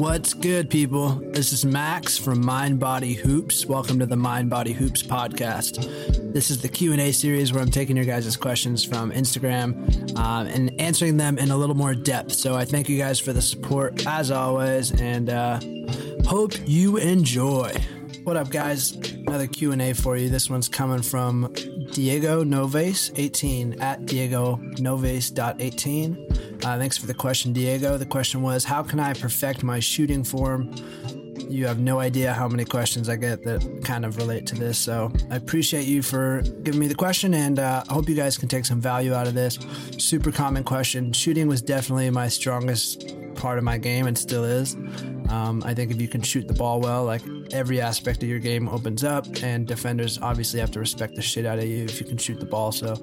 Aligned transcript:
What's 0.00 0.32
good, 0.32 0.70
people? 0.70 1.10
This 1.10 1.52
is 1.52 1.66
Max 1.66 2.16
from 2.16 2.42
Mind 2.42 2.80
Body 2.80 3.12
Hoops. 3.12 3.66
Welcome 3.66 3.98
to 3.98 4.06
the 4.06 4.16
Mind 4.16 4.48
Body 4.48 4.72
Hoops 4.72 5.02
podcast. 5.02 6.32
This 6.32 6.50
is 6.50 6.62
the 6.62 6.70
Q 6.70 6.92
and 6.92 7.02
A 7.02 7.12
series 7.12 7.52
where 7.52 7.60
I'm 7.60 7.70
taking 7.70 7.96
your 7.96 8.06
guys' 8.06 8.34
questions 8.34 8.82
from 8.82 9.12
Instagram 9.12 10.16
um, 10.16 10.46
and 10.46 10.80
answering 10.80 11.18
them 11.18 11.36
in 11.36 11.50
a 11.50 11.56
little 11.58 11.76
more 11.76 11.94
depth. 11.94 12.32
So 12.32 12.56
I 12.56 12.64
thank 12.64 12.88
you 12.88 12.96
guys 12.96 13.20
for 13.20 13.34
the 13.34 13.42
support 13.42 14.06
as 14.06 14.30
always, 14.30 14.90
and 14.98 15.28
uh, 15.28 15.60
hope 16.24 16.54
you 16.66 16.96
enjoy. 16.96 17.70
What 18.24 18.38
up, 18.38 18.48
guys? 18.48 18.94
Another 18.94 19.48
Q 19.48 19.72
and 19.72 19.82
A 19.82 19.92
for 19.92 20.16
you. 20.16 20.30
This 20.30 20.48
one's 20.48 20.70
coming 20.70 21.02
from 21.02 21.52
Diego 21.92 22.42
Noves, 22.42 23.12
18 23.16 23.82
at 23.82 24.06
Diego 24.06 24.56
Noves 24.78 25.30
18. 25.38 26.49
Uh, 26.62 26.78
thanks 26.78 26.98
for 26.98 27.06
the 27.06 27.14
question, 27.14 27.52
Diego. 27.52 27.96
The 27.96 28.04
question 28.06 28.42
was, 28.42 28.64
how 28.64 28.82
can 28.82 29.00
I 29.00 29.14
perfect 29.14 29.62
my 29.62 29.80
shooting 29.80 30.22
form? 30.22 30.74
You 31.48 31.66
have 31.66 31.80
no 31.80 31.98
idea 31.98 32.34
how 32.34 32.48
many 32.48 32.64
questions 32.64 33.08
I 33.08 33.16
get 33.16 33.42
that 33.44 33.82
kind 33.82 34.04
of 34.04 34.18
relate 34.18 34.46
to 34.48 34.54
this. 34.54 34.78
So 34.78 35.10
I 35.30 35.36
appreciate 35.36 35.86
you 35.86 36.02
for 36.02 36.42
giving 36.62 36.78
me 36.78 36.86
the 36.86 36.94
question, 36.94 37.32
and 37.34 37.58
uh, 37.58 37.82
I 37.88 37.92
hope 37.92 38.08
you 38.08 38.14
guys 38.14 38.36
can 38.36 38.48
take 38.48 38.66
some 38.66 38.80
value 38.80 39.14
out 39.14 39.26
of 39.26 39.34
this. 39.34 39.58
Super 39.96 40.30
common 40.30 40.62
question. 40.62 41.12
Shooting 41.12 41.48
was 41.48 41.62
definitely 41.62 42.10
my 42.10 42.28
strongest 42.28 43.14
part 43.36 43.56
of 43.56 43.64
my 43.64 43.78
game 43.78 44.06
and 44.06 44.16
still 44.16 44.44
is. 44.44 44.74
Um, 45.30 45.62
I 45.64 45.74
think 45.74 45.90
if 45.90 46.00
you 46.00 46.08
can 46.08 46.20
shoot 46.20 46.46
the 46.46 46.54
ball 46.54 46.80
well, 46.80 47.04
like 47.04 47.22
every 47.52 47.80
aspect 47.80 48.22
of 48.22 48.28
your 48.28 48.38
game 48.38 48.68
opens 48.68 49.02
up, 49.02 49.26
and 49.42 49.66
defenders 49.66 50.18
obviously 50.20 50.60
have 50.60 50.70
to 50.72 50.78
respect 50.78 51.16
the 51.16 51.22
shit 51.22 51.46
out 51.46 51.58
of 51.58 51.64
you 51.64 51.84
if 51.84 52.00
you 52.00 52.06
can 52.06 52.18
shoot 52.18 52.38
the 52.38 52.46
ball. 52.46 52.70
So 52.70 53.00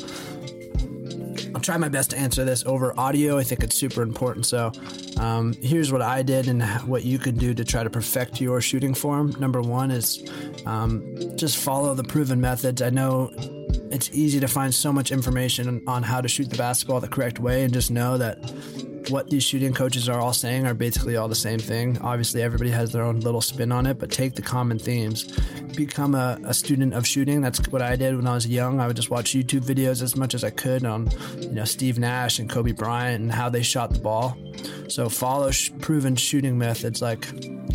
try 1.67 1.75
my 1.75 1.89
best 1.89 2.11
to 2.11 2.17
answer 2.17 2.45
this 2.45 2.65
over 2.65 2.97
audio. 2.97 3.37
I 3.37 3.43
think 3.43 3.61
it's 3.61 3.75
super 3.75 4.01
important. 4.01 4.45
So, 4.45 4.71
um, 5.17 5.51
here's 5.61 5.91
what 5.91 6.01
I 6.01 6.23
did 6.23 6.47
and 6.47 6.63
what 6.87 7.03
you 7.03 7.19
can 7.19 7.35
do 7.35 7.53
to 7.53 7.65
try 7.65 7.83
to 7.83 7.89
perfect 7.89 8.39
your 8.39 8.61
shooting 8.61 8.93
form. 8.93 9.35
Number 9.37 9.59
one 9.59 9.91
is 9.91 10.23
um, 10.65 11.13
just 11.35 11.57
follow 11.57 11.93
the 11.93 12.05
proven 12.05 12.39
methods. 12.39 12.81
I 12.81 12.89
know 12.89 13.31
it's 13.91 14.09
easy 14.13 14.39
to 14.39 14.47
find 14.47 14.73
so 14.73 14.93
much 14.93 15.11
information 15.11 15.83
on 15.87 16.03
how 16.03 16.21
to 16.21 16.29
shoot 16.29 16.49
the 16.49 16.55
basketball 16.55 17.01
the 17.01 17.09
correct 17.09 17.37
way, 17.37 17.65
and 17.65 17.73
just 17.73 17.91
know 17.91 18.17
that 18.17 18.37
what 19.09 19.29
these 19.29 19.43
shooting 19.43 19.73
coaches 19.73 20.09
are 20.09 20.19
all 20.19 20.33
saying 20.33 20.65
are 20.65 20.73
basically 20.73 21.17
all 21.17 21.27
the 21.27 21.35
same 21.35 21.59
thing. 21.59 21.97
Obviously, 21.99 22.41
everybody 22.41 22.69
has 22.71 22.91
their 22.91 23.03
own 23.03 23.19
little 23.19 23.41
spin 23.41 23.71
on 23.71 23.85
it, 23.85 23.99
but 23.99 24.11
take 24.11 24.35
the 24.35 24.41
common 24.41 24.79
themes. 24.79 25.23
Become 25.75 26.15
a, 26.15 26.39
a, 26.43 26.53
student 26.53 26.93
of 26.93 27.05
shooting. 27.05 27.41
That's 27.41 27.59
what 27.69 27.81
I 27.81 27.95
did 27.95 28.15
when 28.15 28.27
I 28.27 28.33
was 28.33 28.47
young. 28.47 28.79
I 28.79 28.87
would 28.87 28.95
just 28.95 29.09
watch 29.09 29.33
YouTube 29.33 29.61
videos 29.61 30.01
as 30.01 30.15
much 30.15 30.33
as 30.33 30.43
I 30.43 30.49
could 30.49 30.83
on, 30.85 31.09
you 31.39 31.51
know, 31.51 31.65
Steve 31.65 31.99
Nash 31.99 32.39
and 32.39 32.49
Kobe 32.49 32.71
Bryant 32.71 33.21
and 33.21 33.31
how 33.31 33.49
they 33.49 33.61
shot 33.61 33.91
the 33.91 33.99
ball. 33.99 34.37
So 34.87 35.09
follow 35.09 35.51
sh- 35.51 35.71
proven 35.79 36.15
shooting 36.15 36.57
methods 36.57 37.01
like 37.01 37.27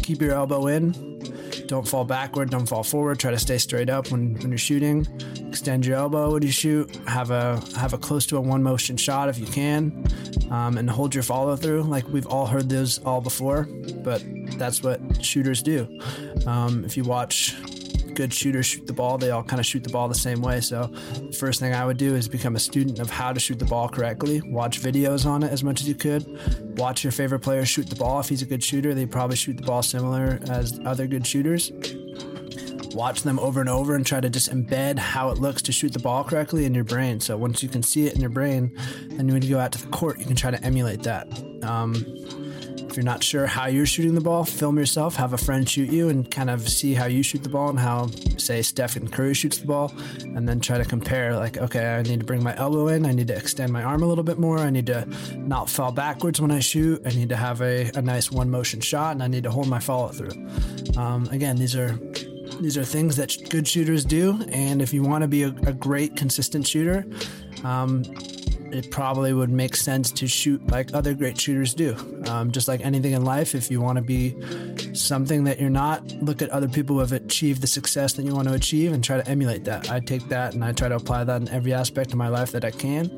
keep 0.02 0.20
your 0.20 0.32
elbow 0.32 0.66
in, 0.66 1.20
don't 1.66 1.86
fall 1.86 2.04
backward, 2.04 2.50
don't 2.50 2.66
fall 2.66 2.82
forward. 2.82 3.18
Try 3.18 3.30
to 3.30 3.38
stay 3.38 3.58
straight 3.58 3.88
up 3.88 4.10
when, 4.10 4.34
when 4.34 4.48
you're 4.48 4.58
shooting. 4.58 5.06
Extend 5.52 5.84
your 5.84 5.98
elbow 5.98 6.32
when 6.32 6.42
you 6.42 6.50
shoot. 6.50 6.96
Have 7.06 7.30
a 7.30 7.62
have 7.76 7.92
a 7.92 7.98
close 7.98 8.24
to 8.28 8.38
a 8.38 8.40
one 8.40 8.62
motion 8.62 8.96
shot 8.96 9.28
if 9.28 9.38
you 9.38 9.44
can, 9.44 10.02
um, 10.50 10.78
and 10.78 10.88
hold 10.88 11.14
your 11.14 11.22
follow 11.22 11.56
through. 11.56 11.82
Like 11.82 12.08
we've 12.08 12.26
all 12.26 12.46
heard 12.46 12.70
those 12.70 13.00
all 13.04 13.20
before, 13.20 13.68
but 14.02 14.24
that's 14.56 14.82
what 14.82 15.22
shooters 15.22 15.62
do. 15.62 15.86
Um, 16.46 16.86
if 16.86 16.96
you 16.96 17.04
watch 17.04 17.54
good 18.14 18.32
shooters 18.32 18.64
shoot 18.64 18.86
the 18.86 18.94
ball, 18.94 19.18
they 19.18 19.30
all 19.30 19.42
kind 19.42 19.60
of 19.60 19.66
shoot 19.66 19.84
the 19.84 19.90
ball 19.90 20.08
the 20.08 20.14
same 20.14 20.40
way. 20.40 20.62
So, 20.62 20.86
the 20.86 21.36
first 21.38 21.60
thing 21.60 21.74
I 21.74 21.84
would 21.84 21.98
do 21.98 22.16
is 22.16 22.28
become 22.28 22.56
a 22.56 22.60
student 22.60 22.98
of 22.98 23.10
how 23.10 23.34
to 23.34 23.38
shoot 23.38 23.58
the 23.58 23.66
ball 23.66 23.90
correctly. 23.90 24.40
Watch 24.46 24.80
videos 24.80 25.26
on 25.26 25.42
it 25.42 25.52
as 25.52 25.62
much 25.62 25.82
as 25.82 25.86
you 25.86 25.94
could. 25.94 26.78
Watch 26.78 27.04
your 27.04 27.12
favorite 27.12 27.40
player 27.40 27.66
shoot 27.66 27.90
the 27.90 27.96
ball. 27.96 28.20
If 28.20 28.30
he's 28.30 28.40
a 28.40 28.46
good 28.46 28.64
shooter, 28.64 28.94
they 28.94 29.04
probably 29.04 29.36
shoot 29.36 29.58
the 29.58 29.64
ball 29.64 29.82
similar 29.82 30.40
as 30.48 30.80
other 30.86 31.06
good 31.06 31.26
shooters. 31.26 31.70
Watch 32.94 33.22
them 33.22 33.38
over 33.38 33.60
and 33.60 33.68
over 33.68 33.94
and 33.94 34.06
try 34.06 34.20
to 34.20 34.28
just 34.28 34.50
embed 34.50 34.98
how 34.98 35.30
it 35.30 35.38
looks 35.38 35.62
to 35.62 35.72
shoot 35.72 35.92
the 35.92 35.98
ball 35.98 36.24
correctly 36.24 36.64
in 36.64 36.74
your 36.74 36.84
brain. 36.84 37.20
So 37.20 37.36
once 37.36 37.62
you 37.62 37.68
can 37.68 37.82
see 37.82 38.06
it 38.06 38.14
in 38.14 38.20
your 38.20 38.30
brain, 38.30 38.76
then 39.10 39.26
when 39.28 39.42
you 39.42 39.50
go 39.50 39.58
out 39.58 39.72
to 39.72 39.82
the 39.82 39.88
court, 39.88 40.18
you 40.18 40.26
can 40.26 40.36
try 40.36 40.50
to 40.50 40.62
emulate 40.62 41.02
that. 41.04 41.28
Um, 41.62 42.04
if 42.92 42.98
you're 42.98 43.04
not 43.04 43.24
sure 43.24 43.46
how 43.46 43.68
you're 43.68 43.86
shooting 43.86 44.14
the 44.14 44.20
ball, 44.20 44.44
film 44.44 44.76
yourself, 44.76 45.16
have 45.16 45.32
a 45.32 45.38
friend 45.38 45.66
shoot 45.66 45.90
you, 45.90 46.10
and 46.10 46.30
kind 46.30 46.50
of 46.50 46.68
see 46.68 46.92
how 46.92 47.06
you 47.06 47.22
shoot 47.22 47.42
the 47.42 47.48
ball 47.48 47.70
and 47.70 47.78
how, 47.78 48.08
say, 48.36 48.60
Stephen 48.60 49.08
Curry 49.08 49.32
shoots 49.32 49.56
the 49.56 49.66
ball, 49.66 49.94
and 50.20 50.46
then 50.46 50.60
try 50.60 50.76
to 50.76 50.84
compare. 50.84 51.34
Like, 51.34 51.56
okay, 51.56 51.94
I 51.94 52.02
need 52.02 52.20
to 52.20 52.26
bring 52.26 52.42
my 52.42 52.54
elbow 52.54 52.88
in, 52.88 53.06
I 53.06 53.12
need 53.12 53.28
to 53.28 53.34
extend 53.34 53.72
my 53.72 53.82
arm 53.82 54.02
a 54.02 54.06
little 54.06 54.24
bit 54.24 54.38
more, 54.38 54.58
I 54.58 54.68
need 54.68 54.84
to 54.88 55.06
not 55.38 55.70
fall 55.70 55.90
backwards 55.90 56.38
when 56.38 56.50
I 56.50 56.60
shoot, 56.60 57.00
I 57.06 57.10
need 57.10 57.30
to 57.30 57.36
have 57.36 57.62
a, 57.62 57.90
a 57.94 58.02
nice 58.02 58.30
one 58.30 58.50
motion 58.50 58.82
shot, 58.82 59.12
and 59.12 59.22
I 59.22 59.26
need 59.26 59.44
to 59.44 59.50
hold 59.50 59.68
my 59.68 59.78
follow 59.78 60.08
through. 60.08 60.46
Um, 60.98 61.26
again, 61.30 61.56
these 61.56 61.74
are 61.74 61.98
these 62.60 62.76
are 62.76 62.84
things 62.84 63.16
that 63.16 63.36
good 63.50 63.66
shooters 63.66 64.04
do, 64.04 64.40
and 64.50 64.82
if 64.82 64.92
you 64.92 65.02
want 65.02 65.22
to 65.22 65.28
be 65.28 65.42
a, 65.42 65.48
a 65.66 65.72
great, 65.72 66.16
consistent 66.16 66.66
shooter, 66.66 67.04
um, 67.64 68.02
it 68.72 68.90
probably 68.90 69.32
would 69.32 69.50
make 69.50 69.76
sense 69.76 70.10
to 70.12 70.26
shoot 70.26 70.66
like 70.68 70.94
other 70.94 71.14
great 71.14 71.38
shooters 71.38 71.74
do. 71.74 71.94
Um, 72.28 72.50
just 72.50 72.68
like 72.68 72.80
anything 72.80 73.12
in 73.12 73.24
life, 73.24 73.54
if 73.54 73.70
you 73.70 73.80
want 73.80 73.96
to 73.96 74.02
be 74.02 74.34
something 74.94 75.44
that 75.44 75.60
you're 75.60 75.70
not, 75.70 76.10
look 76.22 76.40
at 76.40 76.48
other 76.50 76.68
people 76.68 76.96
who 76.96 77.00
have 77.00 77.12
achieved 77.12 77.60
the 77.60 77.66
success 77.66 78.14
that 78.14 78.24
you 78.24 78.34
want 78.34 78.48
to 78.48 78.54
achieve 78.54 78.92
and 78.92 79.04
try 79.04 79.18
to 79.18 79.28
emulate 79.28 79.64
that. 79.64 79.90
I 79.90 80.00
take 80.00 80.28
that 80.28 80.54
and 80.54 80.64
I 80.64 80.72
try 80.72 80.88
to 80.88 80.96
apply 80.96 81.24
that 81.24 81.42
in 81.42 81.48
every 81.48 81.74
aspect 81.74 82.12
of 82.12 82.16
my 82.16 82.28
life 82.28 82.52
that 82.52 82.64
I 82.64 82.70
can. 82.70 83.10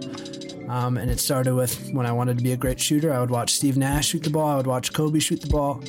Um, 0.74 0.98
and 0.98 1.08
it 1.08 1.20
started 1.20 1.54
with 1.54 1.88
when 1.92 2.04
I 2.04 2.10
wanted 2.10 2.36
to 2.36 2.42
be 2.42 2.50
a 2.50 2.56
great 2.56 2.80
shooter, 2.80 3.12
I 3.12 3.20
would 3.20 3.30
watch 3.30 3.52
Steve 3.52 3.76
Nash 3.76 4.08
shoot 4.08 4.24
the 4.24 4.30
ball, 4.30 4.48
I 4.48 4.56
would 4.56 4.66
watch 4.66 4.92
Kobe 4.92 5.20
shoot 5.20 5.40
the 5.40 5.46
ball, 5.46 5.80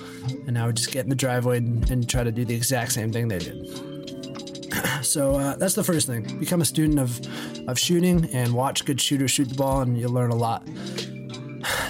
and 0.46 0.60
I 0.60 0.68
would 0.68 0.78
just 0.78 0.92
get 0.92 1.06
in 1.06 1.10
the 1.10 1.16
driveway 1.16 1.58
and, 1.58 1.90
and 1.90 2.08
try 2.08 2.24
to 2.24 2.32
do 2.32 2.46
the 2.46 2.54
exact 2.54 2.92
same 2.92 3.12
thing 3.12 3.28
they 3.28 3.40
did. 3.40 3.68
so 5.02 5.40
uh, 5.40 5.56
that's 5.56 5.74
the 5.74 5.84
first 5.84 6.06
thing. 6.06 6.38
Become 6.38 6.62
a 6.62 6.66
student 6.66 7.00
of, 7.00 7.20
of 7.68 7.80
shooting 7.80 8.30
and 8.32 8.54
watch 8.54 8.86
good 8.86 9.02
shooters 9.02 9.32
shoot 9.32 9.50
the 9.50 9.56
ball, 9.56 9.82
and 9.82 9.98
you'll 9.98 10.14
learn 10.14 10.30
a 10.30 10.36
lot. 10.36 10.68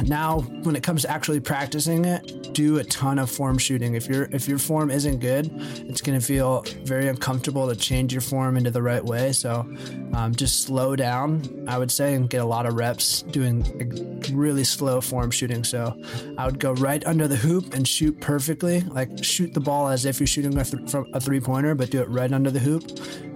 Now, 0.05 0.39
when 0.63 0.77
it 0.77 0.83
comes 0.83 1.01
to 1.01 1.11
actually 1.11 1.41
practicing 1.41 2.05
it, 2.05 2.44
do 2.55 2.77
a 2.77 2.83
ton 2.85 3.19
of 3.19 3.29
form 3.29 3.57
shooting. 3.57 3.95
If 3.95 4.07
your 4.07 4.29
if 4.31 4.47
your 4.47 4.57
form 4.57 4.89
isn't 4.89 5.19
good, 5.19 5.51
it's 5.89 6.01
going 6.01 6.19
to 6.19 6.25
feel 6.25 6.63
very 6.83 7.07
uncomfortable 7.09 7.67
to 7.67 7.75
change 7.75 8.13
your 8.13 8.21
form 8.21 8.55
into 8.55 8.71
the 8.71 8.81
right 8.81 9.03
way. 9.03 9.33
So, 9.33 9.69
um, 10.13 10.33
just 10.33 10.61
slow 10.61 10.95
down, 10.95 11.65
I 11.67 11.77
would 11.77 11.91
say, 11.91 12.15
and 12.15 12.29
get 12.29 12.41
a 12.41 12.45
lot 12.45 12.65
of 12.65 12.75
reps 12.75 13.23
doing 13.23 14.23
really 14.31 14.63
slow 14.63 15.01
form 15.01 15.31
shooting. 15.31 15.63
So, 15.65 16.01
I 16.37 16.45
would 16.45 16.59
go 16.59 16.71
right 16.73 17.05
under 17.05 17.27
the 17.27 17.35
hoop 17.35 17.73
and 17.73 17.85
shoot 17.85 18.19
perfectly, 18.21 18.81
like 18.81 19.23
shoot 19.23 19.53
the 19.53 19.59
ball 19.59 19.89
as 19.89 20.05
if 20.05 20.19
you're 20.19 20.27
shooting 20.27 20.57
a, 20.57 20.63
th- 20.63 20.93
a 21.13 21.19
three 21.19 21.41
pointer, 21.41 21.75
but 21.75 21.91
do 21.91 22.01
it 22.01 22.09
right 22.09 22.31
under 22.31 22.49
the 22.49 22.59
hoop, 22.59 22.83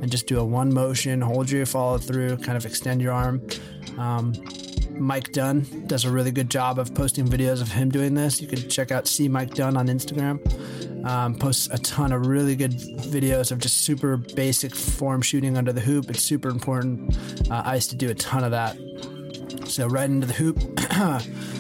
and 0.02 0.10
just 0.10 0.28
do 0.28 0.40
a 0.40 0.46
one 0.46 0.74
motion, 0.74 1.20
hold 1.20 1.52
your 1.52 1.66
follow 1.66 1.98
through, 1.98 2.38
kind 2.38 2.58
of 2.58 2.66
extend 2.66 3.02
your 3.02 3.12
arm. 3.12 3.46
Um, 3.98 4.34
Mike 5.00 5.32
Dunn 5.32 5.66
does 5.88 6.06
a 6.06 6.12
really 6.12 6.32
good 6.32 6.50
job 6.50 6.78
of 6.78 6.94
posting 6.94 7.28
videos 7.28 7.62
of 7.62 7.72
him 7.72 7.90
doing 7.90 8.14
this. 8.14 8.42
You 8.42 8.48
can 8.48 8.70
check 8.70 8.92
out 8.92 9.08
See 9.08 9.28
Mike 9.28 9.54
Dunn 9.54 9.78
on 9.78 9.88
Instagram. 9.88 10.40
Um, 11.06 11.36
posts 11.36 11.70
a 11.72 11.78
ton 11.78 12.12
of 12.12 12.28
really 12.28 12.56
good 12.56 12.74
videos 12.74 13.52
of 13.52 13.60
just 13.60 13.80
super 13.80 14.18
basic 14.18 14.76
form 14.76 15.22
shooting 15.22 15.58
under 15.58 15.72
the 15.72 15.82
hoop. 15.82 16.10
It's 16.10 16.24
super 16.24 16.50
important. 16.50 17.18
Uh, 17.50 17.64
I 17.66 17.76
used 17.76 17.90
to 17.92 17.96
do 17.96 18.10
a 18.10 18.16
ton 18.16 18.44
of 18.44 18.52
that. 18.52 18.78
So 19.68 19.88
right 19.88 20.10
into 20.10 20.28
the 20.28 20.34
hoop. 20.34 20.60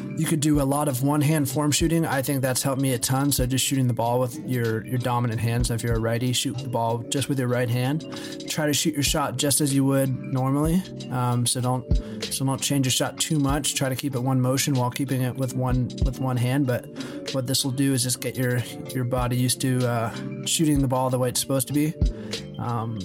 You 0.19 0.25
could 0.25 0.41
do 0.41 0.59
a 0.59 0.63
lot 0.63 0.89
of 0.89 1.01
one 1.01 1.21
hand 1.21 1.49
form 1.49 1.71
shooting. 1.71 2.05
I 2.05 2.21
think 2.21 2.41
that's 2.41 2.61
helped 2.61 2.81
me 2.81 2.91
a 2.91 2.99
ton. 2.99 3.31
So 3.31 3.45
just 3.45 3.65
shooting 3.65 3.87
the 3.87 3.93
ball 3.93 4.19
with 4.19 4.37
your 4.45 4.85
your 4.85 4.97
dominant 4.97 5.39
hand. 5.39 5.67
So 5.67 5.75
if 5.75 5.81
you're 5.81 5.95
a 5.95 5.99
righty, 5.99 6.33
shoot 6.33 6.57
the 6.57 6.67
ball 6.67 6.97
just 6.97 7.29
with 7.29 7.39
your 7.39 7.47
right 7.47 7.69
hand. 7.69 8.03
Try 8.49 8.65
to 8.65 8.73
shoot 8.73 8.95
your 8.95 9.03
shot 9.03 9.37
just 9.37 9.61
as 9.61 9.73
you 9.73 9.85
would 9.85 10.09
normally. 10.09 10.83
Um, 11.09 11.45
so 11.45 11.61
don't 11.61 11.85
so 12.33 12.43
don't 12.43 12.61
change 12.61 12.85
your 12.85 12.91
shot 12.91 13.17
too 13.17 13.39
much. 13.39 13.75
Try 13.75 13.87
to 13.87 13.95
keep 13.95 14.13
it 14.13 14.19
one 14.19 14.41
motion 14.41 14.73
while 14.73 14.91
keeping 14.91 15.21
it 15.21 15.37
with 15.37 15.55
one 15.55 15.89
with 16.03 16.19
one 16.19 16.35
hand. 16.35 16.67
But 16.67 16.89
what 17.33 17.47
this 17.47 17.63
will 17.63 17.71
do 17.71 17.93
is 17.93 18.03
just 18.03 18.19
get 18.19 18.35
your 18.35 18.57
your 18.93 19.05
body 19.05 19.37
used 19.37 19.61
to 19.61 19.87
uh, 19.87 20.13
shooting 20.45 20.81
the 20.81 20.87
ball 20.89 21.09
the 21.09 21.17
way 21.17 21.29
it's 21.29 21.39
supposed 21.39 21.67
to 21.69 21.73
be. 21.73 21.93
Um, 22.57 22.99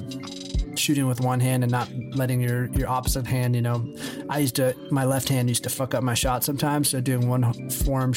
shooting 0.79 1.07
with 1.07 1.21
one 1.21 1.41
hand 1.41 1.63
and 1.63 1.71
not 1.71 1.89
letting 2.15 2.41
your 2.41 2.67
your 2.73 2.89
opposite 2.89 3.27
hand, 3.27 3.55
you 3.55 3.63
know, 3.63 3.87
I 4.29 4.39
used 4.39 4.57
to 4.57 4.75
my 4.91 5.05
left 5.05 5.29
hand 5.29 5.49
used 5.49 5.65
to 5.65 5.71
fuck 5.71 5.95
up 5.95 6.03
my 6.03 6.15
shot 6.15 6.45
sometimes. 6.45 6.91
So 6.91 7.01
doing 7.01 7.29
one 7.29 7.71
form, 7.71 8.15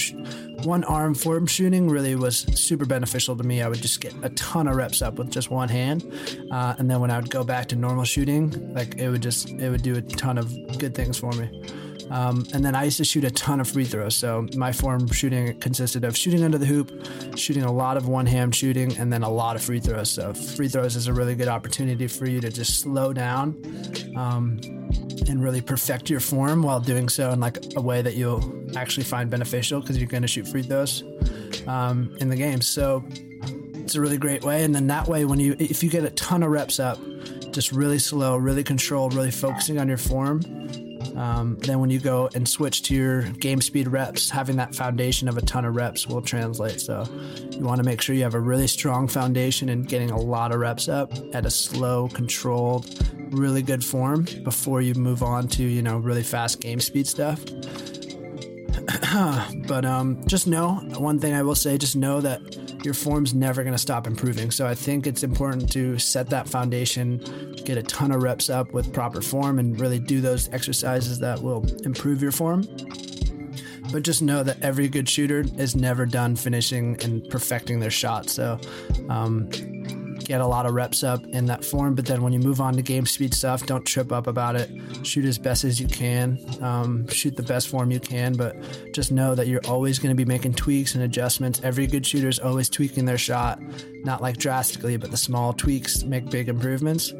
one 0.63 0.83
arm 0.83 1.15
form 1.15 1.47
shooting 1.47 1.89
really 1.89 2.15
was 2.15 2.39
super 2.59 2.85
beneficial 2.85 3.35
to 3.35 3.43
me. 3.43 3.61
I 3.61 3.67
would 3.67 3.81
just 3.81 4.01
get 4.01 4.13
a 4.23 4.29
ton 4.29 4.67
of 4.67 4.75
reps 4.75 5.01
up 5.01 5.15
with 5.15 5.31
just 5.31 5.49
one 5.49 5.69
hand, 5.69 6.11
uh, 6.51 6.75
and 6.77 6.89
then 6.89 6.99
when 6.99 7.11
I 7.11 7.19
would 7.19 7.29
go 7.29 7.43
back 7.43 7.67
to 7.67 7.75
normal 7.75 8.05
shooting, 8.05 8.73
like 8.73 8.95
it 8.95 9.09
would 9.09 9.21
just 9.21 9.49
it 9.49 9.69
would 9.69 9.83
do 9.83 9.95
a 9.95 10.01
ton 10.01 10.37
of 10.37 10.77
good 10.77 10.95
things 10.95 11.17
for 11.17 11.31
me. 11.33 11.49
Um, 12.09 12.45
and 12.53 12.63
then 12.63 12.75
I 12.75 12.85
used 12.85 12.97
to 12.97 13.05
shoot 13.05 13.23
a 13.23 13.31
ton 13.31 13.59
of 13.59 13.67
free 13.67 13.85
throws. 13.85 14.15
So 14.15 14.47
my 14.55 14.71
form 14.71 15.07
shooting 15.07 15.59
consisted 15.59 16.03
of 16.03 16.15
shooting 16.17 16.43
under 16.43 16.57
the 16.57 16.65
hoop, 16.65 17.05
shooting 17.35 17.63
a 17.63 17.71
lot 17.71 17.97
of 17.97 18.07
one 18.07 18.25
hand 18.25 18.55
shooting, 18.55 18.97
and 18.97 19.11
then 19.11 19.23
a 19.23 19.29
lot 19.29 19.55
of 19.55 19.61
free 19.61 19.79
throws. 19.79 20.09
So 20.09 20.33
free 20.33 20.69
throws 20.69 20.95
is 20.95 21.07
a 21.07 21.13
really 21.13 21.35
good 21.35 21.47
opportunity 21.47 22.07
for 22.07 22.25
you 22.25 22.39
to 22.41 22.49
just 22.49 22.79
slow 22.79 23.13
down 23.13 23.61
um, 24.15 24.59
and 25.27 25.43
really 25.43 25.61
perfect 25.61 26.09
your 26.09 26.19
form 26.19 26.63
while 26.63 26.79
doing 26.79 27.09
so 27.09 27.31
in 27.31 27.39
like 27.39 27.57
a 27.75 27.81
way 27.81 28.01
that 28.01 28.15
you'll 28.15 28.77
actually 28.77 29.03
find 29.03 29.29
beneficial 29.29 29.81
because 29.81 29.97
you're 29.97 30.07
going 30.07 30.21
to 30.23 30.27
shoot 30.27 30.47
free 30.47 30.63
throws. 30.63 31.03
um, 31.67 32.15
in 32.19 32.29
the 32.29 32.35
game. 32.35 32.61
So 32.61 33.03
it's 33.75 33.95
a 33.95 34.01
really 34.01 34.17
great 34.17 34.43
way. 34.43 34.63
And 34.63 34.73
then 34.73 34.87
that 34.87 35.07
way, 35.07 35.25
when 35.25 35.39
you 35.39 35.55
if 35.59 35.83
you 35.83 35.89
get 35.89 36.03
a 36.03 36.09
ton 36.11 36.43
of 36.43 36.49
reps 36.49 36.79
up, 36.79 36.99
just 37.51 37.71
really 37.71 37.99
slow, 37.99 38.37
really 38.37 38.63
controlled, 38.63 39.13
really 39.13 39.31
focusing 39.31 39.79
on 39.79 39.87
your 39.87 39.97
form. 39.97 40.41
Um, 41.17 41.57
then 41.61 41.79
when 41.79 41.89
you 41.89 41.99
go 41.99 42.29
and 42.35 42.47
switch 42.47 42.83
to 42.83 42.95
your 42.95 43.23
game 43.23 43.59
speed 43.59 43.87
reps, 43.87 44.29
having 44.29 44.57
that 44.57 44.75
foundation 44.75 45.27
of 45.27 45.37
a 45.37 45.41
ton 45.41 45.65
of 45.65 45.75
reps 45.75 46.05
will 46.05 46.21
translate. 46.21 46.79
So 46.79 47.05
you 47.51 47.61
want 47.61 47.79
to 47.79 47.83
make 47.83 48.01
sure 48.01 48.15
you 48.15 48.23
have 48.23 48.35
a 48.35 48.39
really 48.39 48.67
strong 48.67 49.07
foundation 49.07 49.69
and 49.69 49.87
getting 49.87 50.11
a 50.11 50.19
lot 50.19 50.51
of 50.51 50.59
reps 50.59 50.87
up 50.87 51.11
at 51.33 51.45
a 51.45 51.49
slow, 51.49 52.07
controlled, 52.09 52.87
really 53.31 53.63
good 53.63 53.83
form 53.83 54.27
before 54.43 54.81
you 54.81 54.93
move 54.93 55.23
on 55.23 55.47
to 55.47 55.63
you 55.63 55.81
know 55.81 55.97
really 55.97 56.23
fast 56.23 56.61
game 56.61 56.79
speed 56.79 57.07
stuff. 57.07 57.43
but 59.67 59.85
um, 59.85 60.23
just 60.27 60.45
know 60.45 60.75
one 60.97 61.19
thing 61.19 61.33
I 61.33 61.41
will 61.41 61.55
say: 61.55 61.79
just 61.79 61.95
know 61.95 62.21
that 62.21 62.66
your 62.83 62.93
form's 62.93 63.33
never 63.33 63.63
going 63.63 63.73
to 63.73 63.79
stop 63.79 64.07
improving. 64.07 64.51
So 64.51 64.67
I 64.67 64.75
think 64.75 65.07
it's 65.07 65.23
important 65.23 65.71
to 65.73 65.97
set 65.99 66.29
that 66.29 66.47
foundation, 66.47 67.17
get 67.65 67.77
a 67.77 67.83
ton 67.83 68.11
of 68.11 68.23
reps 68.23 68.49
up 68.49 68.73
with 68.73 68.93
proper 68.93 69.21
form, 69.21 69.59
and 69.59 69.79
really 69.79 69.99
do 69.99 70.21
those 70.21 70.49
exercises 70.53 71.19
that 71.19 71.41
will 71.41 71.65
improve 71.83 72.21
your 72.21 72.31
form. 72.31 72.63
But 73.91 74.03
just 74.03 74.21
know 74.21 74.43
that 74.43 74.61
every 74.61 74.89
good 74.89 75.07
shooter 75.07 75.45
is 75.57 75.75
never 75.75 76.05
done 76.05 76.35
finishing 76.35 77.01
and 77.03 77.27
perfecting 77.29 77.79
their 77.79 77.91
shot. 77.91 78.29
So 78.29 78.59
um, 79.09 79.49
get 80.27 80.41
a 80.41 80.45
lot 80.45 80.65
of 80.65 80.73
reps 80.73 81.03
up 81.03 81.25
in 81.27 81.45
that 81.45 81.63
form. 81.63 81.95
But 81.95 82.05
then 82.05 82.21
when 82.21 82.33
you 82.33 82.39
move 82.39 82.59
on 82.59 82.75
to 82.75 82.81
game 82.81 83.05
speed 83.05 83.33
stuff, 83.33 83.65
don't 83.65 83.85
trip 83.85 84.11
up 84.11 84.27
about 84.27 84.55
it. 84.57 84.69
Shoot 85.03 85.23
as 85.25 85.37
best 85.37 85.63
as 85.63 85.79
you 85.79 85.87
can. 85.87 86.37
Um, 86.61 87.07
shoot 87.07 87.35
the 87.35 87.43
best 87.43 87.69
form 87.69 87.91
you 87.91 87.99
can. 88.01 88.33
But 88.33 88.93
just 88.93 89.11
know 89.11 89.35
that 89.35 89.47
you're 89.47 89.65
always 89.67 89.99
going 89.99 90.11
to 90.11 90.15
be 90.15 90.25
making 90.25 90.55
tweaks 90.55 90.95
and 90.95 91.03
adjustments. 91.03 91.61
Every 91.63 91.87
good 91.87 92.05
shooter 92.05 92.27
is 92.27 92.39
always 92.39 92.69
tweaking 92.69 93.05
their 93.05 93.17
shot, 93.17 93.61
not 94.03 94.21
like 94.21 94.37
drastically, 94.37 94.97
but 94.97 95.11
the 95.11 95.17
small 95.17 95.53
tweaks 95.53 96.03
make 96.03 96.29
big 96.29 96.49
improvements. 96.49 97.13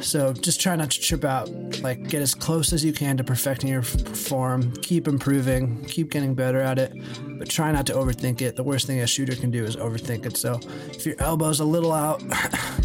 So 0.00 0.32
just 0.32 0.60
try 0.60 0.76
not 0.76 0.90
to 0.90 1.00
trip 1.00 1.24
out. 1.24 1.48
Like 1.80 2.08
get 2.08 2.22
as 2.22 2.34
close 2.34 2.72
as 2.72 2.84
you 2.84 2.92
can 2.92 3.16
to 3.16 3.24
perfecting 3.24 3.68
your 3.68 3.82
form. 3.82 4.72
Keep 4.82 5.08
improving. 5.08 5.84
Keep 5.86 6.10
getting 6.10 6.34
better 6.34 6.60
at 6.60 6.78
it. 6.78 6.92
But 7.38 7.48
try 7.48 7.72
not 7.72 7.86
to 7.86 7.94
overthink 7.94 8.40
it. 8.40 8.56
The 8.56 8.62
worst 8.62 8.86
thing 8.86 9.00
a 9.00 9.06
shooter 9.06 9.34
can 9.34 9.50
do 9.50 9.64
is 9.64 9.76
overthink 9.76 10.26
it. 10.26 10.36
So 10.36 10.60
if 10.90 11.06
your 11.06 11.16
elbow's 11.18 11.60
a 11.60 11.64
little 11.64 11.92
out, 11.92 12.22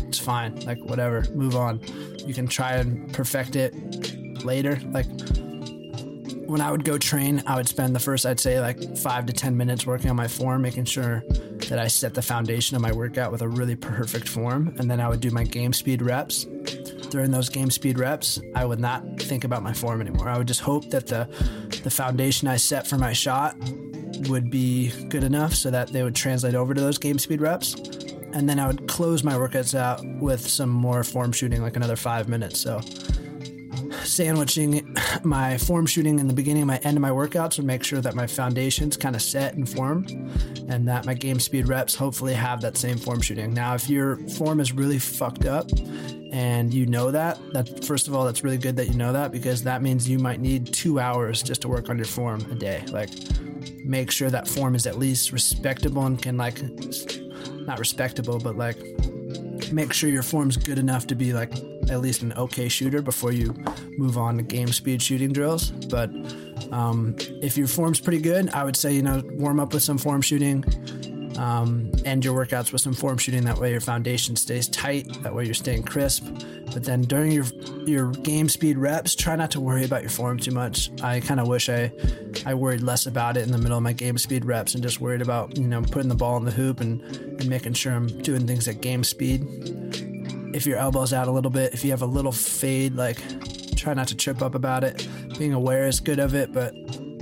it's 0.08 0.20
fine. 0.20 0.60
Like 0.62 0.80
whatever. 0.80 1.26
Move 1.34 1.56
on. 1.56 1.82
You 2.26 2.34
can 2.34 2.48
try 2.48 2.74
and 2.74 3.14
perfect 3.14 3.56
it 3.56 4.44
later. 4.44 4.80
Like 4.92 5.08
when 6.52 6.60
I 6.60 6.70
would 6.70 6.84
go 6.84 6.98
train, 6.98 7.42
I 7.48 7.56
would 7.56 7.68
spend 7.70 7.96
the 7.96 8.00
first, 8.00 8.26
I'd 8.26 8.40
say, 8.40 8.60
like 8.60 8.98
five 8.98 9.26
to 9.28 9.34
10 9.34 9.56
minutes 9.56 9.86
working 9.86 10.10
on 10.10 10.18
my 10.18 10.28
form, 10.28 10.62
making 10.62 10.84
sure 10.84 11.24
that 11.70 11.80
I 11.80 11.88
set 11.88 12.14
the 12.14 12.22
foundation 12.22 12.76
of 12.76 12.82
my 12.82 12.92
workout 12.92 13.32
with 13.32 13.42
a 13.42 13.48
really 13.48 13.78
perfect 13.78 14.28
form. 14.28 14.76
And 14.78 14.92
then 14.92 15.00
I 15.00 15.08
would 15.08 15.22
do 15.22 15.32
my 15.32 15.46
game 15.46 15.72
speed 15.72 16.02
reps 16.02 16.46
during 17.12 17.30
those 17.30 17.50
game 17.50 17.70
speed 17.70 18.00
reps, 18.00 18.40
I 18.56 18.66
would 18.66 18.80
not 18.80 19.04
think 19.20 19.44
about 19.44 19.62
my 19.62 19.74
form 19.74 20.02
anymore. 20.02 20.28
I 20.28 20.38
would 20.38 20.48
just 20.48 20.62
hope 20.62 20.90
that 20.90 21.08
the 21.08 21.30
the 21.84 21.92
foundation 21.92 22.48
I 22.48 22.58
set 22.58 22.88
for 22.88 22.98
my 22.98 23.14
shot 23.14 23.56
would 24.30 24.50
be 24.50 24.92
good 25.10 25.24
enough 25.24 25.54
so 25.54 25.70
that 25.72 25.90
they 25.90 26.04
would 26.04 26.16
translate 26.16 26.56
over 26.56 26.74
to 26.74 26.82
those 26.82 26.98
game 26.98 27.20
speed 27.20 27.42
reps. 27.42 27.76
And 28.34 28.48
then 28.48 28.60
I 28.60 28.68
would 28.68 28.88
close 28.88 29.24
my 29.24 29.34
workouts 29.34 29.78
out 29.78 30.02
with 30.22 30.42
some 30.42 30.70
more 30.70 31.04
form 31.04 31.32
shooting, 31.32 31.62
like 31.62 31.76
another 31.76 31.98
five 31.98 32.30
minutes. 32.30 32.60
So 32.60 32.80
sandwiching 34.04 34.96
my 35.24 35.58
form 35.58 35.86
shooting 35.86 36.20
in 36.20 36.28
the 36.28 36.34
beginning 36.34 36.64
of 36.64 36.68
my 36.68 36.78
end 36.78 36.98
of 36.98 37.02
my 37.02 37.10
workouts 37.10 37.58
would 37.58 37.66
make 37.66 37.84
sure 37.84 38.02
that 38.02 38.16
my 38.16 38.28
foundation's 38.28 38.98
kind 38.98 39.16
of 39.16 39.22
set 39.22 39.56
and 39.56 39.68
form 39.68 40.06
and 40.72 40.88
that 40.88 41.06
my 41.06 41.14
game 41.14 41.40
speed 41.40 41.68
reps 41.68 41.94
hopefully 41.94 42.34
have 42.34 42.62
that 42.62 42.78
same 42.78 42.98
form 42.98 43.22
shooting. 43.22 43.54
Now, 43.54 43.76
if 43.76 43.90
your 43.90 44.18
form 44.30 44.60
is 44.60 44.72
really 44.72 45.00
fucked 45.00 45.46
up 45.46 45.70
and 46.32 46.74
you 46.74 46.86
know 46.86 47.12
that, 47.12 47.40
that 47.54 47.84
first 47.86 48.08
of 48.08 48.16
all, 48.16 48.26
that's 48.26 48.44
really 48.44 48.58
good 48.58 48.78
that 48.78 48.88
you 48.88 48.96
know 48.96 49.12
that 49.14 49.32
because 49.32 49.64
that 49.64 49.82
means 49.82 50.10
you 50.10 50.18
might 50.18 50.40
need 50.40 50.74
two 50.74 51.00
hours 51.00 51.44
just 51.44 51.62
to 51.64 51.68
work 51.68 51.90
on 51.90 51.98
your 51.98 52.06
form 52.06 52.40
a 52.50 52.56
day. 52.56 52.84
Like, 52.88 53.10
make 53.84 54.12
sure 54.12 54.30
that 54.30 54.48
form 54.48 54.76
is 54.76 54.88
at 54.88 54.98
least 54.98 55.32
respectable 55.32 56.06
and 56.06 56.22
can 56.22 56.38
like, 56.38 56.62
not 57.66 57.78
respectable, 57.78 58.40
but 58.40 58.56
like, 58.56 58.78
make 59.72 59.92
sure 59.92 60.10
your 60.10 60.24
form's 60.24 60.58
good 60.58 60.80
enough 60.80 61.06
to 61.08 61.16
be 61.16 61.34
like 61.34 61.52
at 61.90 62.02
least 62.02 62.22
an 62.22 62.34
okay 62.34 62.70
shooter 62.70 63.02
before 63.02 63.32
you 63.32 63.54
move 63.98 64.18
on 64.18 64.38
to 64.38 64.44
game 64.44 64.70
speed 64.70 65.02
shooting 65.02 65.32
drills. 65.32 65.72
But 65.72 66.10
um, 66.72 67.16
if 67.42 67.58
your 67.58 67.68
form's 67.68 68.00
pretty 68.00 68.22
good, 68.22 68.50
I 68.52 68.64
would 68.64 68.76
say 68.76 68.94
you 68.94 69.02
know 69.02 69.22
warm 69.34 69.60
up 69.60 69.74
with 69.74 69.84
some 69.84 69.98
form 69.98 70.22
shooting 70.22 70.64
um, 71.38 71.92
end 72.06 72.26
your 72.26 72.34
workouts 72.34 72.72
with 72.72 72.82
some 72.82 72.94
form 72.94 73.18
shooting. 73.18 73.44
That 73.46 73.58
way 73.58 73.72
your 73.72 73.82
foundation 73.82 74.36
stays 74.36 74.68
tight. 74.68 75.08
That 75.24 75.34
way 75.34 75.46
you're 75.46 75.54
staying 75.54 75.84
crisp. 75.84 76.26
But 76.74 76.84
then 76.84 77.02
during 77.02 77.32
your 77.32 77.46
your 77.86 78.12
game 78.12 78.48
speed 78.50 78.78
reps, 78.78 79.16
try 79.16 79.36
not 79.36 79.52
to 79.52 79.60
worry 79.60 79.84
about 79.84 80.02
your 80.02 80.10
form 80.10 80.38
too 80.38 80.52
much. 80.52 80.92
I 81.02 81.20
kind 81.20 81.40
of 81.40 81.48
wish 81.48 81.70
I 81.70 81.92
I 82.46 82.54
worried 82.54 82.82
less 82.82 83.06
about 83.08 83.38
it 83.38 83.44
in 83.44 83.52
the 83.52 83.58
middle 83.58 83.78
of 83.78 83.84
my 83.84 83.94
game 83.94 84.18
speed 84.18 84.46
reps 84.46 84.74
and 84.74 84.84
just 84.84 85.02
worried 85.02 85.22
about 85.22 85.58
you 85.58 85.68
know 85.68 85.82
putting 85.82 86.10
the 86.10 86.16
ball 86.16 86.38
in 86.38 86.46
the 86.46 86.52
hoop 86.52 86.80
and 86.80 87.02
and 87.02 87.50
making 87.50 87.74
sure 87.74 87.94
I'm 87.94 88.08
doing 88.22 88.46
things 88.46 88.68
at 88.68 88.82
game 88.82 89.04
speed. 89.04 90.11
If 90.54 90.66
your 90.66 90.78
elbow's 90.78 91.14
out 91.14 91.28
a 91.28 91.32
little 91.32 91.52
bit, 91.52 91.74
if 91.74 91.84
you 91.84 91.92
have 91.92 92.02
a 92.02 92.08
little 92.08 92.32
fade, 92.32 92.96
like 92.96 93.18
try 93.76 93.94
not 93.94 94.08
to 94.10 94.16
trip 94.16 94.42
up 94.42 94.56
about 94.56 94.84
it. 94.84 95.08
Being 95.38 95.54
aware 95.54 95.88
is 95.88 96.00
good 96.00 96.20
of 96.20 96.36
it, 96.36 96.54
but 96.54 96.74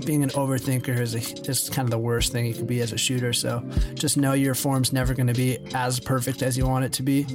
being 0.06 0.24
an 0.24 0.30
overthinker 0.31 1.00
is, 1.00 1.16
a, 1.16 1.50
is 1.50 1.70
kind 1.70 1.86
of 1.86 1.92
the 1.92 2.00
worst 2.00 2.31
thing 2.31 2.46
you 2.46 2.54
can 2.54 2.66
be 2.66 2.81
as 2.81 2.92
a 2.92 2.98
shooter. 2.98 3.31
So 3.34 3.64
just 3.94 4.18
know 4.18 4.34
your 4.34 4.56
form's 4.56 4.92
never 4.92 5.14
going 5.14 5.28
to 5.28 5.34
be 5.34 5.58
as 5.74 6.00
perfect 6.00 6.42
as 6.42 6.58
you 6.58 6.66
want 6.68 6.86
it 6.86 6.94
to 6.94 7.04
be, 7.04 7.26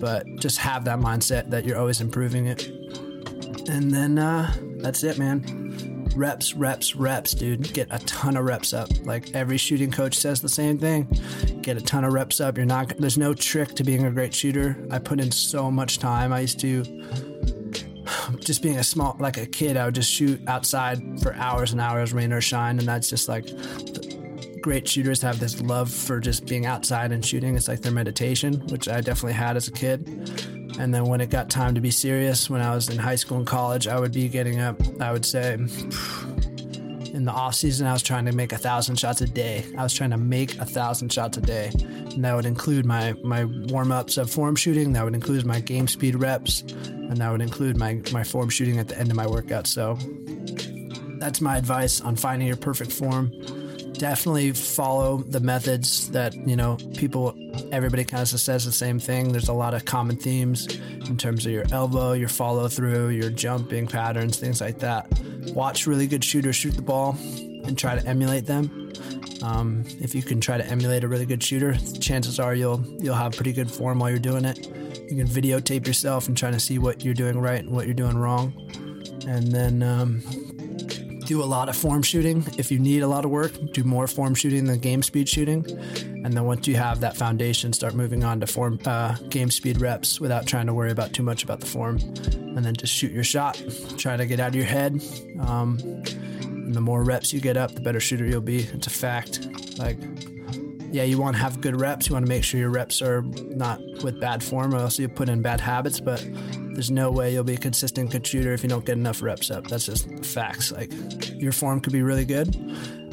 but 0.00 0.26
just 0.36 0.58
have 0.58 0.84
that 0.84 0.98
mindset 0.98 1.50
that 1.50 1.64
you're 1.64 1.78
always 1.78 2.00
improving 2.00 2.46
it. 2.46 2.68
And 3.68 3.90
then 3.90 4.18
uh, 4.18 4.54
that's 4.78 5.02
it, 5.04 5.18
man. 5.18 5.67
Reps, 6.16 6.54
reps, 6.54 6.96
reps, 6.96 7.32
dude. 7.32 7.72
Get 7.72 7.88
a 7.90 7.98
ton 8.00 8.36
of 8.36 8.44
reps 8.44 8.72
up. 8.72 8.88
Like 9.04 9.34
every 9.34 9.56
shooting 9.56 9.90
coach 9.90 10.16
says 10.16 10.40
the 10.40 10.48
same 10.48 10.78
thing. 10.78 11.08
Get 11.62 11.76
a 11.76 11.80
ton 11.80 12.04
of 12.04 12.12
reps 12.12 12.40
up. 12.40 12.56
You're 12.56 12.66
not. 12.66 12.96
There's 12.98 13.18
no 13.18 13.34
trick 13.34 13.74
to 13.76 13.84
being 13.84 14.04
a 14.06 14.10
great 14.10 14.34
shooter. 14.34 14.76
I 14.90 14.98
put 14.98 15.20
in 15.20 15.30
so 15.30 15.70
much 15.70 15.98
time. 15.98 16.32
I 16.32 16.40
used 16.40 16.60
to 16.60 16.82
just 18.40 18.62
being 18.62 18.78
a 18.78 18.84
small 18.84 19.16
like 19.18 19.36
a 19.36 19.46
kid 19.46 19.76
i 19.76 19.84
would 19.84 19.94
just 19.94 20.10
shoot 20.10 20.40
outside 20.48 20.98
for 21.20 21.34
hours 21.34 21.72
and 21.72 21.80
hours 21.80 22.12
rain 22.12 22.32
or 22.32 22.40
shine 22.40 22.78
and 22.78 22.88
that's 22.88 23.08
just 23.08 23.28
like 23.28 23.46
great 24.62 24.88
shooters 24.88 25.22
have 25.22 25.38
this 25.38 25.60
love 25.60 25.90
for 25.90 26.20
just 26.20 26.46
being 26.46 26.66
outside 26.66 27.12
and 27.12 27.24
shooting 27.24 27.56
it's 27.56 27.68
like 27.68 27.80
their 27.80 27.92
meditation 27.92 28.54
which 28.68 28.88
i 28.88 29.00
definitely 29.00 29.32
had 29.32 29.56
as 29.56 29.68
a 29.68 29.72
kid 29.72 30.57
and 30.78 30.94
then 30.94 31.04
when 31.04 31.20
it 31.20 31.30
got 31.30 31.50
time 31.50 31.74
to 31.74 31.80
be 31.80 31.90
serious 31.90 32.48
when 32.48 32.60
i 32.60 32.74
was 32.74 32.88
in 32.88 32.98
high 32.98 33.16
school 33.16 33.38
and 33.38 33.46
college 33.46 33.86
i 33.86 33.98
would 33.98 34.12
be 34.12 34.28
getting 34.28 34.60
up 34.60 34.76
i 35.00 35.12
would 35.12 35.24
say 35.24 35.54
in 35.54 37.24
the 37.24 37.32
off 37.32 37.54
season 37.54 37.86
i 37.86 37.92
was 37.92 38.02
trying 38.02 38.24
to 38.24 38.32
make 38.32 38.52
a 38.52 38.58
thousand 38.58 38.96
shots 38.96 39.20
a 39.20 39.26
day. 39.26 39.64
I 39.76 39.82
was 39.82 39.94
trying 39.94 40.10
to 40.10 40.16
make 40.16 40.56
a 40.58 40.64
thousand 40.64 41.12
shots 41.12 41.36
a 41.36 41.40
day. 41.40 41.70
And 41.74 42.24
that 42.24 42.34
would 42.34 42.46
include 42.46 42.84
my 42.86 43.14
my 43.22 43.44
warm-ups 43.44 44.16
of 44.16 44.30
form 44.30 44.56
shooting. 44.56 44.92
That 44.92 45.04
would 45.04 45.14
include 45.14 45.44
my 45.44 45.60
game 45.60 45.88
speed 45.88 46.16
reps. 46.16 46.62
And 46.62 47.16
that 47.18 47.30
would 47.30 47.40
include 47.42 47.76
my 47.76 48.00
my 48.12 48.24
form 48.24 48.48
shooting 48.48 48.78
at 48.78 48.88
the 48.88 48.98
end 48.98 49.10
of 49.10 49.16
my 49.16 49.26
workout. 49.26 49.66
So 49.66 49.98
that's 51.18 51.40
my 51.40 51.56
advice 51.56 52.00
on 52.00 52.16
finding 52.16 52.48
your 52.48 52.56
perfect 52.56 52.92
form. 52.92 53.32
Definitely 53.94 54.52
follow 54.52 55.18
the 55.18 55.40
methods 55.40 56.10
that 56.10 56.34
you 56.34 56.56
know 56.56 56.76
people 56.96 57.34
everybody 57.72 58.04
kind 58.04 58.22
of 58.22 58.28
says 58.28 58.64
the 58.64 58.72
same 58.72 58.98
thing. 58.98 59.32
There's 59.32 59.48
a 59.48 59.52
lot 59.52 59.74
of 59.74 59.84
common 59.84 60.16
themes 60.16 60.66
in 61.08 61.16
terms 61.16 61.46
of 61.46 61.52
your 61.52 61.64
elbow 61.72 62.12
your 62.12 62.28
follow 62.28 62.68
through 62.68 63.08
your 63.08 63.30
jumping 63.30 63.86
patterns 63.86 64.38
things 64.38 64.60
like 64.60 64.78
that. 64.80 65.06
Watch 65.54 65.86
really 65.86 66.06
good 66.06 66.24
shooters 66.24 66.56
shoot 66.56 66.74
the 66.74 66.82
ball 66.82 67.16
and 67.64 67.76
try 67.78 67.98
to 67.98 68.06
emulate 68.06 68.46
them. 68.46 68.92
Um, 69.42 69.84
if 70.00 70.14
you 70.14 70.22
can 70.22 70.40
try 70.40 70.58
to 70.58 70.66
emulate 70.66 71.04
a 71.04 71.08
really 71.08 71.26
good 71.26 71.42
shooter 71.42 71.76
chances 72.00 72.40
are 72.40 72.54
you'll 72.54 72.84
you'll 73.00 73.14
have 73.14 73.32
pretty 73.32 73.52
good 73.52 73.70
form 73.70 74.00
while 74.00 74.10
you're 74.10 74.18
doing 74.18 74.44
it. 74.44 74.66
You 75.10 75.16
can 75.16 75.26
videotape 75.26 75.86
yourself 75.86 76.28
and 76.28 76.36
try 76.36 76.50
to 76.50 76.60
see 76.60 76.78
what 76.78 77.04
you're 77.04 77.14
doing 77.14 77.38
right 77.38 77.60
and 77.60 77.70
what 77.70 77.86
you're 77.86 77.94
doing 77.94 78.18
wrong. 78.18 78.52
And 79.26 79.52
then 79.52 79.82
um, 79.82 80.22
do 81.28 81.42
a 81.42 81.44
lot 81.44 81.68
of 81.68 81.76
form 81.76 82.02
shooting. 82.02 82.42
If 82.56 82.72
you 82.72 82.78
need 82.78 83.02
a 83.02 83.06
lot 83.06 83.26
of 83.26 83.30
work, 83.30 83.52
do 83.72 83.84
more 83.84 84.06
form 84.06 84.34
shooting 84.34 84.64
than 84.64 84.78
game 84.78 85.02
speed 85.02 85.28
shooting. 85.28 85.62
And 86.24 86.32
then 86.32 86.46
once 86.46 86.66
you 86.66 86.76
have 86.76 87.00
that 87.00 87.18
foundation, 87.18 87.74
start 87.74 87.94
moving 87.94 88.24
on 88.24 88.40
to 88.40 88.46
form 88.46 88.80
uh, 88.86 89.14
game 89.28 89.50
speed 89.50 89.78
reps 89.78 90.20
without 90.20 90.46
trying 90.46 90.66
to 90.66 90.74
worry 90.74 90.90
about 90.90 91.12
too 91.12 91.22
much 91.22 91.44
about 91.44 91.60
the 91.60 91.66
form. 91.66 91.98
And 91.98 92.64
then 92.64 92.74
just 92.74 92.94
shoot 92.94 93.12
your 93.12 93.24
shot. 93.24 93.62
Try 93.98 94.16
to 94.16 94.24
get 94.24 94.40
out 94.40 94.48
of 94.48 94.54
your 94.54 94.64
head. 94.64 95.02
Um, 95.40 95.76
the 96.72 96.80
more 96.80 97.04
reps 97.04 97.30
you 97.34 97.40
get 97.40 97.58
up, 97.58 97.74
the 97.74 97.82
better 97.82 98.00
shooter 98.00 98.24
you'll 98.24 98.40
be. 98.40 98.60
It's 98.60 98.86
a 98.86 98.90
fact. 98.90 99.46
Like, 99.78 99.98
yeah, 100.90 101.02
you 101.02 101.18
want 101.18 101.36
to 101.36 101.42
have 101.42 101.60
good 101.60 101.80
reps. 101.80 102.08
You 102.08 102.14
want 102.14 102.26
to 102.26 102.28
make 102.28 102.44
sure 102.44 102.58
your 102.58 102.70
reps 102.70 103.02
are 103.02 103.22
not 103.22 103.80
with 104.02 104.20
bad 104.20 104.42
form, 104.42 104.74
or 104.74 104.78
else 104.78 104.98
you 104.98 105.08
put 105.08 105.28
in 105.28 105.42
bad 105.42 105.60
habits. 105.60 106.00
But 106.00 106.26
there's 106.72 106.90
no 106.90 107.10
way 107.10 107.32
you'll 107.32 107.44
be 107.44 107.54
a 107.54 107.58
consistent 107.58 108.26
shooter 108.26 108.52
if 108.52 108.62
you 108.62 108.68
don't 108.68 108.84
get 108.84 108.96
enough 108.96 109.22
reps 109.22 109.50
up. 109.50 109.66
That's 109.66 109.86
just 109.86 110.24
facts. 110.24 110.72
Like 110.72 110.90
your 111.34 111.52
form 111.52 111.80
could 111.80 111.92
be 111.92 112.02
really 112.02 112.24
good, 112.24 112.54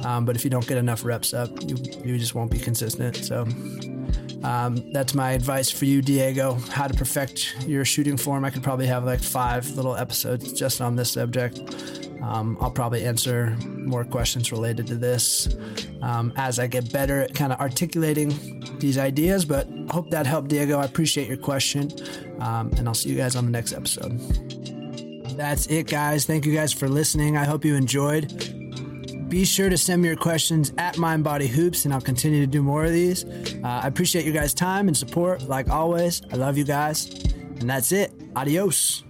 Um, 0.03 0.25
but 0.25 0.35
if 0.35 0.43
you 0.43 0.49
don't 0.49 0.67
get 0.67 0.77
enough 0.77 1.03
reps 1.03 1.33
up, 1.33 1.49
you, 1.63 1.75
you 2.03 2.17
just 2.17 2.35
won't 2.35 2.51
be 2.51 2.59
consistent. 2.59 3.15
So 3.17 3.47
um, 4.43 4.91
that's 4.91 5.15
my 5.15 5.31
advice 5.31 5.71
for 5.71 5.85
you, 5.85 6.01
Diego. 6.01 6.53
How 6.69 6.87
to 6.87 6.93
perfect 6.93 7.55
your 7.67 7.85
shooting 7.85 8.17
form. 8.17 8.45
I 8.45 8.51
could 8.51 8.63
probably 8.63 8.87
have 8.87 9.03
like 9.03 9.21
five 9.21 9.67
little 9.71 9.95
episodes 9.95 10.53
just 10.53 10.79
on 10.81 10.95
this 10.95 11.11
subject. 11.11 11.59
Um, 12.21 12.57
I'll 12.59 12.71
probably 12.71 13.05
answer 13.05 13.55
more 13.65 14.03
questions 14.03 14.51
related 14.51 14.87
to 14.87 14.95
this 14.95 15.55
um, 16.01 16.33
as 16.35 16.59
I 16.59 16.67
get 16.67 16.91
better 16.91 17.21
at 17.21 17.35
kind 17.35 17.53
of 17.53 17.59
articulating 17.59 18.33
these 18.79 18.97
ideas. 18.97 19.45
But 19.45 19.67
hope 19.89 20.09
that 20.11 20.25
helped, 20.25 20.49
Diego. 20.49 20.79
I 20.79 20.85
appreciate 20.85 21.27
your 21.27 21.37
question. 21.37 21.91
Um, 22.39 22.71
and 22.77 22.87
I'll 22.87 22.93
see 22.93 23.09
you 23.09 23.15
guys 23.15 23.35
on 23.35 23.45
the 23.45 23.51
next 23.51 23.73
episode. 23.73 24.19
That's 25.37 25.67
it, 25.67 25.87
guys. 25.87 26.25
Thank 26.25 26.45
you 26.45 26.53
guys 26.53 26.71
for 26.71 26.87
listening. 26.87 27.37
I 27.37 27.43
hope 27.43 27.65
you 27.65 27.75
enjoyed. 27.75 29.29
Be 29.29 29.43
sure 29.43 29.69
to 29.69 29.77
send 29.77 30.01
me 30.01 30.07
your 30.07 30.17
questions 30.17 30.71
at 30.77 30.95
MindBodyHoops, 30.95 31.47
Hoops, 31.49 31.85
and 31.85 31.93
I'll 31.93 32.01
continue 32.01 32.41
to 32.41 32.47
do 32.47 32.61
more 32.61 32.85
of 32.85 32.91
these. 32.91 33.25
Uh, 33.25 33.81
I 33.83 33.87
appreciate 33.87 34.25
you 34.25 34.31
guys' 34.31 34.53
time 34.53 34.87
and 34.87 34.95
support, 34.95 35.41
like 35.43 35.69
always. 35.69 36.21
I 36.31 36.35
love 36.35 36.57
you 36.57 36.63
guys. 36.63 37.07
And 37.59 37.69
that's 37.69 37.91
it. 37.91 38.13
Adios. 38.35 39.03